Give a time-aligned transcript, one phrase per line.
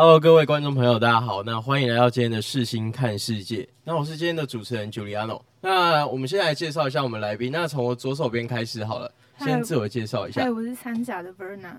[0.00, 1.42] Hello，各位观众朋友，大家好。
[1.42, 3.68] 那欢迎来到今天的世新看世界。
[3.82, 5.42] 那我是今天的主持人 Juliano。
[5.60, 7.50] 那我们先来介绍一下我们来宾。
[7.50, 10.42] 那从我左手边开始好了，先自我介绍一下。
[10.42, 11.72] 嗨，我是三甲的 Verna。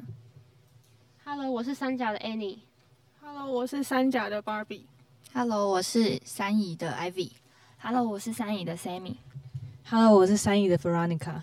[1.24, 2.58] Hello，我是三甲的 Annie。
[3.22, 4.82] Hello，我是三甲的 Barbie。
[5.34, 7.30] Hello，我是三乙的 Ivy。
[7.82, 9.16] Hello，我是三乙的 Sammy。
[9.90, 11.36] Hello，我是三乙的 Veronica。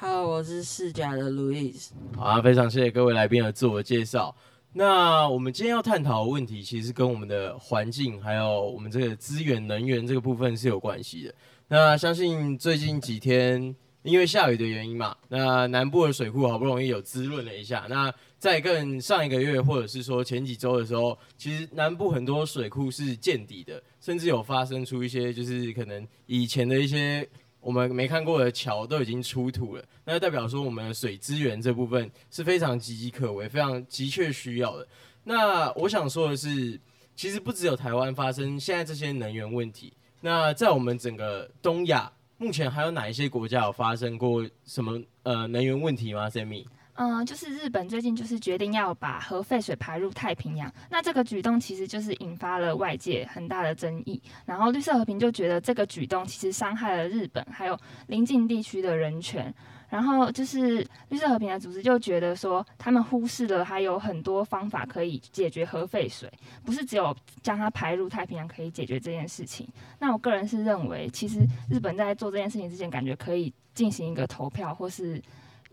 [0.00, 1.90] Hello，我是四甲的 Louis。
[2.16, 4.34] 好啊，非常谢谢各位来宾的自我介绍。
[4.76, 11.34] 那我们今天要探讨的问题，其实跟我们的环境还有我们这个资源能源这个部分是有关系的。
[11.68, 17.86] 那相信最近几天因为下雨的原因嘛，那南部的水库好不容易有滋润了一下。
[17.88, 27.28] 那在更上一个月或者是说前几周的时候，其实南部很多水库是见底的，甚至有发生出一些就是可能以前的一些。
[27.64, 34.86] 我们没看过的桥都已经出土了，那代表说我们的水资源这部分是非常岌岌可危、非常急切需要的。
[35.24, 36.78] 那我想说的是，
[37.16, 46.66] 其实不只有台湾发生现在这些能源问题，那在我们整个东亚，目前还有哪一些国家有发生过什么呃能源问题吗？Sammy？
[46.96, 54.22] 嗯，就是日本最近就是决定要把核废水排入太平洋，那这个举动其实就是引发了外界很大的争议。
[54.44, 59.52] 然后绿色和平就觉得这个举动其实伤害了日本还有邻近地区的人权。
[59.90, 66.32] 然后就是绿色和平的组织就觉得说，他们忽视了还有很多方法可以解决核废水，
[66.64, 69.68] 不是只有将它排入太平洋可以解决这件事情。
[69.98, 75.20] 那我个人是认为，其实日本在做这件事情之前，感觉可以进行一个投票或是。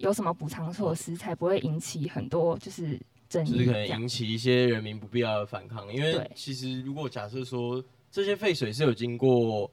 [0.02, 3.00] 有什么补偿措施，才不会引起很多就是
[3.30, 3.52] 争议？
[3.52, 5.92] 就是可能引起一些人民不必要的反抗。
[5.94, 9.72] 因为其实如果假设说这些废水是有经过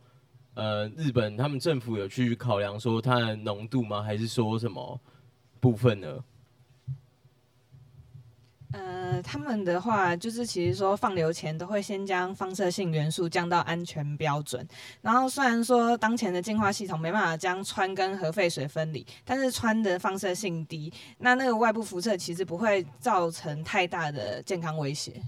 [0.55, 4.03] 呃日本他们政府有去考量说它的浓度吗？
[4.03, 5.01] 还是说什么
[5.61, 6.19] 部分呢？
[9.09, 14.67] 呃，他们的话就是其实说放流前都会先将放射性元素降到安全标准。
[15.01, 25.23] 然后虽然说当前的净化系统没办法将氚跟核废水分离，但是氚的放射性低，那那个外部辐射其实不会造成太大的健康威胁。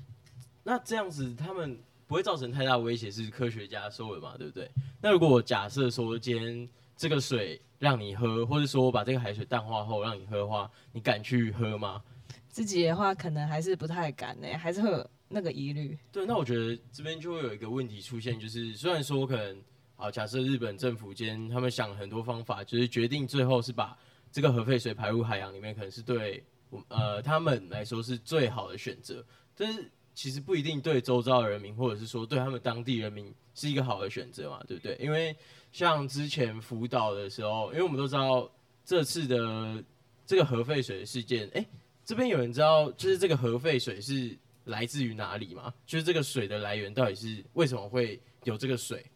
[0.62, 4.34] 那这样子他们不会造成太大威胁，是科学家说的嘛？
[4.36, 4.70] 对不对？
[5.00, 6.68] 那如果我假设说今天
[6.98, 12.02] 这个水让你喝，或者说我把这个海水淡化后让你喝的话，你敢去喝吗？
[12.50, 15.96] 自己的话，可能还是不太敢呢，还是会有那个疑虑。
[16.10, 19.62] 对，那我觉得这边就会有一个问题出现，就是虽然说可能，
[19.94, 23.96] 好，假设日本政府间他们想很多方法，就是决定最后是把
[24.32, 29.24] 这个核废水排入海洋里面，可能是对我呃他们来说是最好的选择，
[29.54, 34.96] 但是其实不一定对周遭的人民，或者是说对他们当地人民是一个好的选择嘛，对不对？
[35.00, 35.34] 因为
[35.70, 38.50] 像之前福岛的时候，因为我们都知道
[38.84, 39.84] 这次的
[40.26, 41.64] 这个核废水的事件，哎。
[42.10, 45.72] 这边有人知道，就是这个核废水是来自于哪里吗？
[45.86, 49.06] 就是这个水的来源到底是为什么会有这个水？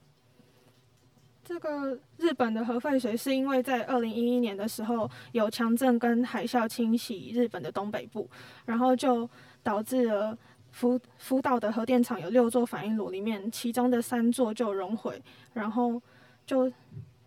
[1.45, 8.31] 这个日本的核废水是因为在二零一一年的时候有强震跟海啸侵袭日本的东北部，
[8.65, 9.29] 然后就
[9.61, 10.39] 导致了
[10.71, 15.21] 福福岛的核电厂有六座反应炉里面，其中的三座就熔毁，
[15.53, 16.01] 然后
[16.47, 16.71] 就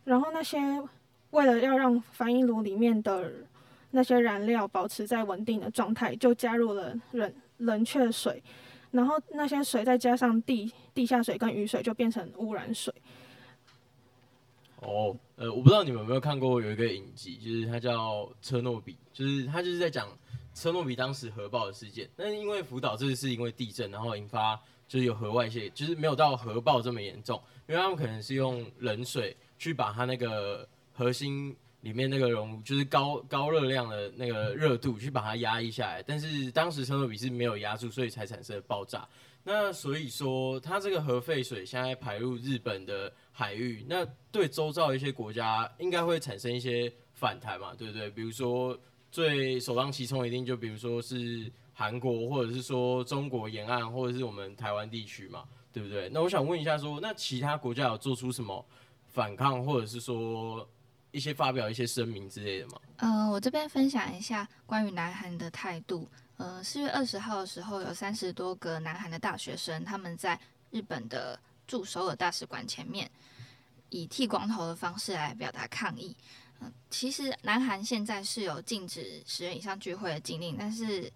[0.05, 0.57] 然后那些
[1.31, 3.29] 为了要让反应炉里面的
[3.97, 8.43] 那些燃料保持在稳定的状态，就加入了冷冷却水，
[8.91, 12.93] 然后那些水再加上地地下水跟雨水，就变成污染水。
[14.81, 20.15] 哦，呃，我不知道你们有没有看过有一个影集，就是它叫《车诺比》，就是它就是在讲
[20.53, 22.07] 车诺比当时核爆的事件。
[22.15, 31.57] 那因为福岛这次是因为地震，然后引发就是有核外泄，就是没有到核爆这么严重，因为他们可能是用冷水去把它那个核心。
[31.87, 39.07] 里面那个熔就是高高热量的那个热度去把它压抑下来，但是当时车诺比是没有压住，所以才产生了爆炸。
[39.41, 48.09] 那所以说，它这个核废水现在排入日本的海域，那对周遭一些国家应该会产生一些反弹嘛，对不对？
[48.09, 48.77] 比如说
[49.09, 56.09] 最首当其冲一定就比如说是韩国，或者是说中国沿岸，或者是我们台湾地区嘛，对不对？
[56.09, 58.65] 那我想问一下，说那其他国家有做出什么
[59.05, 60.67] 反抗，或者是说？
[61.11, 62.79] 一些发表一些声明之类的吗？
[62.97, 66.07] 呃，我这边分享一下关于南韩的态度。
[66.37, 70.39] 呃，四月二十号的时候，有三十多个南韩的大学生，他们在
[70.69, 73.09] 日本的驻首尔大使馆前面，
[73.89, 76.15] 以剃光头的方式来表达抗议。
[76.59, 81.11] 嗯，其实南韩现在是有禁止十人以上聚会的禁令，但是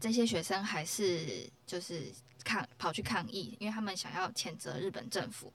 [0.00, 2.10] 这些学生还是就是
[2.42, 5.52] 抗跑去抗议，因为他们想要谴责日本政府。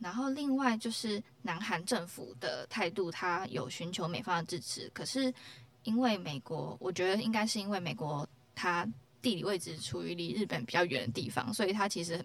[0.00, 5.32] 然后另外就是南韩政府的态度，他有寻求美方的支持，可是
[5.84, 8.86] 因为美国，我觉得应该是因为美国它
[9.20, 12.24] 地理位置处于离日本比较远的地方，所以他其实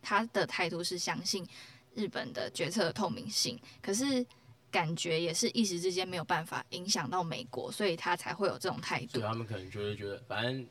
[0.00, 1.46] 他的态度是相信
[1.94, 4.24] 日本的决策的透明性，可是
[4.70, 9.22] 感觉也是一时之间没有办法影响到美国，所以他才会有这种态度所以。
[9.24, 10.66] 他们可能就会觉得，反正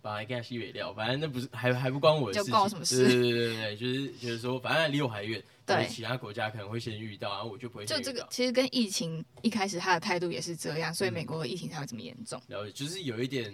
[0.00, 2.84] 把来跟他西北料，反正那不是还还不关我的事情，就关我什么。
[2.84, 8.26] 事对对对对对，就是觉得说，反正离我还远，对其他国家可能会先遇到，然后我就不会就这个。
[8.30, 12.40] 其实跟疫情一开始他的态度也是这样，所以嗯美国的疫情才会这么严重。
[12.48, 13.52] 了解，就是有一点，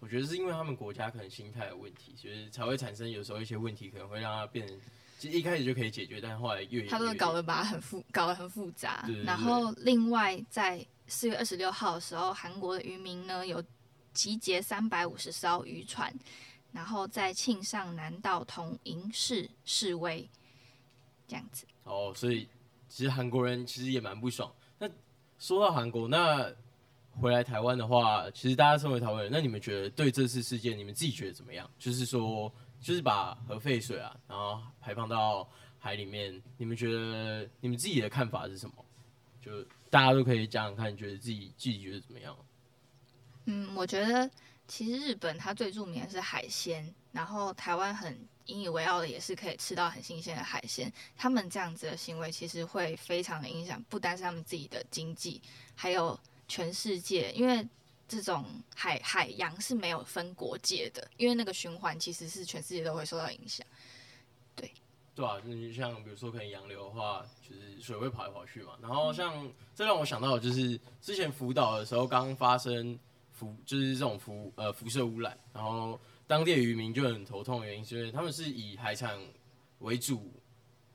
[0.00, 4.80] 我觉得是因为他们国家可能心态有问题，就是才会产生有时候一些问题，可能会让它变成，
[5.18, 13.62] 其实一开始就可以解决，但后来越演他都越搞得把它很复搞得很复杂然后另外在四月二十六号的时候，韩国的渔民呢有
[14.14, 16.12] 集结三百五十艘渔船，
[16.72, 20.26] 然后在庆尚南道同营市示威，
[21.26, 21.66] 这样子。
[21.84, 22.48] 哦，所以
[22.88, 24.52] 其实韩国人其实也蛮不爽。
[24.78, 24.88] 那
[25.38, 26.52] 说到韩国，那
[27.20, 31.70] 回来台湾的话，其实大家身为台湾人，那你们觉得对这次事件，你们自己觉得怎么样？
[31.78, 35.48] 就是说，就是把核废水啊，然后排放到
[35.78, 38.84] 海里面，你们觉得你们自己的看法是什么？
[39.40, 42.36] 就大家都可以讲讲看，觉得自己自己觉得怎么样？
[43.46, 44.28] 嗯，我觉得
[44.66, 50.92] 其实日本它最著名的是海鲜，然后台湾很引以为傲的也是可以吃到很新鲜的海鲜。
[51.16, 55.40] 他们这样子的行为其实会非常的影响，不单是他们自己的经济，
[55.74, 56.18] 还有
[56.48, 57.66] 全世界，因为。
[58.06, 58.44] 这种
[58.76, 63.66] 海海洋是没有分国界的，因为那个循环其实是全世界都会受到影响。
[64.54, 64.70] 对
[65.14, 68.74] 对啊，就是像比如说可能洋流的话，就是水会跑来跑去嘛。
[68.82, 72.96] 然后像这让我想到，就是之前福岛的时候刚发生
[73.32, 79.18] 辐，就是这种辐呃辐射污染，然后当地渔民就很头痛原因，是因为他们是以海产
[79.80, 80.32] 为主，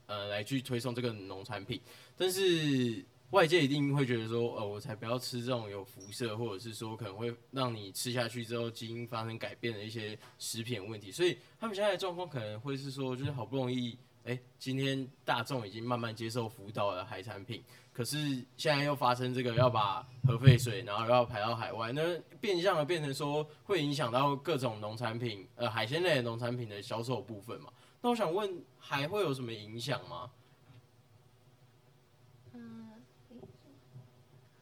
[0.07, 1.79] 呃来去推送这个农产品，
[2.17, 13.97] 但是外界一定会觉得说，呃，我才不要吃这种有辐射，或者是说可能会让你吃下去之后基因发生改变的一些食品问题，所以他们现在的状况可能会是说，就是好不容易。
[14.25, 18.17] 哎、今天大众已经慢慢接受福岛的海产品，可是
[18.57, 27.71] 现在又发生这个要把核废水，然后要排到海外，那变相的变成说会影响到各种农产品，呃，海鲜类的农产品的销售部分嘛。
[28.01, 30.29] 那我想问，还会有什么影响吗？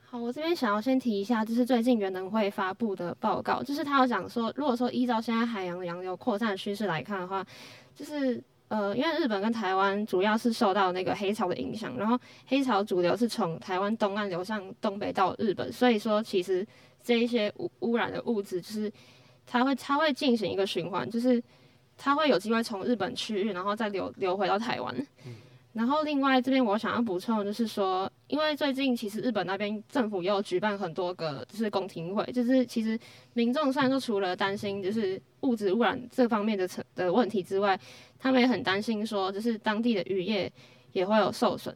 [0.10, 7.46] 好，我这边想要先提一下，就是最近原能会发布的报告，就是他有讲说，如果说依照现在海洋的洋流扩散趋势来看的话，
[7.94, 16.68] 就是呃，因为日本跟台湾主要是受到那个黑潮的影响，然后黑潮主流是从台湾东岸流向东北到日本，所以说其实
[17.02, 18.92] 这一些污污染的物质，就是
[19.46, 21.42] 它会它会进行一个循环，就是
[21.98, 25.08] 它会有机会从日本区域，然后再流流回到台湾。
[25.72, 33.00] 然后另外这边我想要补充的就是说，因为最近其实日本那边政府也有举办很多个就是公听会，就是其实
[33.34, 37.80] 民众虽然说除了担心就是物质污染这方面的层的问题之外，
[38.20, 40.52] 他们也很担心说就是当地的渔业
[40.92, 41.74] 也会有受损，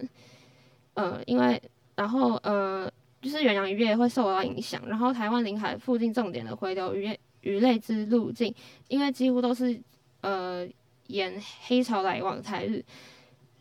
[0.96, 1.62] 呃，因为
[1.96, 2.92] 然后呃
[3.22, 8.54] 就是远洋渔业会受到影响，然后台湾临海附近重点的回流渔业鱼类之路径，
[8.88, 9.80] 因为几乎都是
[10.22, 10.68] 呃
[11.08, 12.84] 沿黑潮来往台日。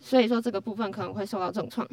[0.03, 1.87] 所以说这个部分可能会受到重创。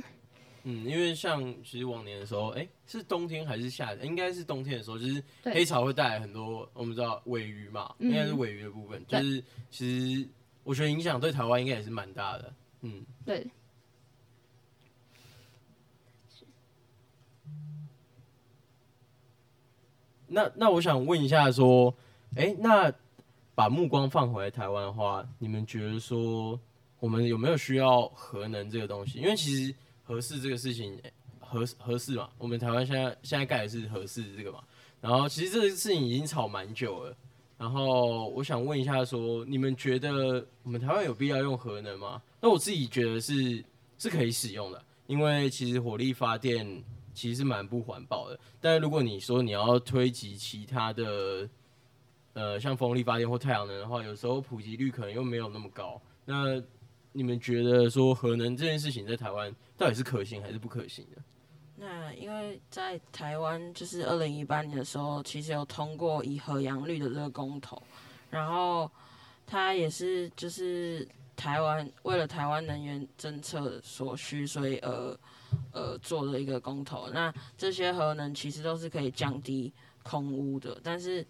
[0.63, 4.05] 嗯，因为像其实往年的时候，哎、是冬天还是夏天？
[4.05, 10.27] 应该是冬天的时候，就是黑潮会带来很多，我们知道尾鱼嘛，嗯应该是尾鱼的部分，就是其实
[10.63, 12.53] 我觉得影响对台湾应该也是蛮大的。
[12.81, 13.45] 嗯，对，
[20.27, 21.93] 那那我想问一下，说，
[22.35, 22.93] 哎、那
[23.55, 26.59] 把目光放回来台湾的话，你们觉得说，
[26.99, 29.19] 我们有没有需要核能这个东西？
[29.19, 29.73] 因为其实
[30.07, 30.97] 合适这个事情，
[31.41, 34.63] 合合适嘛，我们台湾现在现在盖的是合适这个嘛，
[35.01, 37.13] 然后其实这个事情已经吵蛮久了。
[37.57, 42.21] 然后我想问一下说你们觉得我们台湾有必要用核能吗？
[42.39, 43.61] 那我自己觉得是
[43.97, 46.65] 是可以使用的，因为其实火力发电
[47.13, 48.39] 其实是蛮不环保的。
[48.61, 51.49] 但如果你说你要推及其他的，
[52.33, 55.99] 呃，像风力发电或太阳能的话，有时候普及率可能又没有那么高。
[56.25, 56.61] 那
[57.17, 61.21] 你们觉得说核能这件事情在台湾到底是可行还是不可行的？
[61.75, 67.81] 那因为在台湾，就是二零一八年的时候，其实有通过以核养绿的这个公投，
[68.29, 68.87] 然后
[69.47, 75.19] 它也是就是台湾为了台湾能源政策所需，所以呃
[75.71, 77.09] 呃做的一个公投。
[77.09, 81.25] 那这些核能其实都是可以降低空污的，但是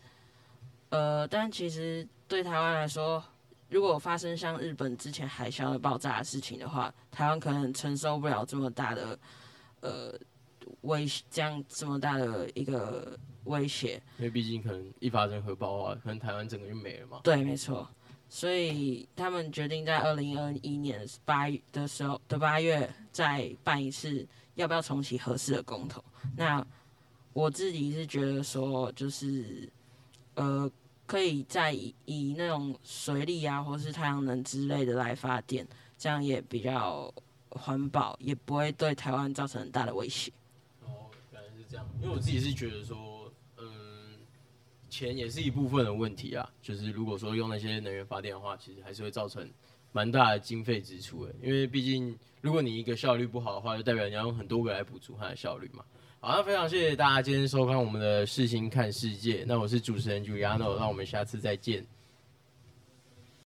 [0.89, 3.24] 呃，但其实对台湾来说，
[3.70, 9.20] 如果发生像日本之前海啸的爆炸的事情的话，台湾可能承受不了这么大的
[9.82, 10.14] 呃
[10.82, 14.02] 威这样这么大的一个威胁。
[14.18, 17.20] 因为毕竟可能一发生核爆的话，可能台湾整个就没了嘛。
[17.24, 17.88] 对，没错。
[18.30, 26.04] 所以他们决定在二零二一年八月的时候的八月再办一次，要不要重启合适的公投？
[26.36, 26.66] 那
[27.32, 29.72] 我自己是觉得说，就是
[30.34, 30.70] 呃，
[31.08, 35.66] 可以再以那种水力啊，或是太阳能之类的来发电，
[35.98, 37.12] 这样也比较
[37.50, 40.30] 环保，也不会对台湾造成很大的威胁。
[40.84, 41.86] 哦，原来是这样。
[42.02, 44.20] 因为我自己是觉得说，嗯，
[44.90, 46.48] 钱也是一部分的问题啊。
[46.62, 49.50] 就是如果说用那些能源发电的话，其实还是会造成
[49.94, 51.34] 蛮大的经费支出的。
[51.42, 55.86] 因为毕竟，如果你一个效率不好的话，就代表你要用很多个来补足它的效率嘛。
[56.20, 59.46] 好，那非常谢谢大家今天收看我们的视新看世界。
[59.48, 61.86] 那我是主持人 Juliano，让我们下次再见。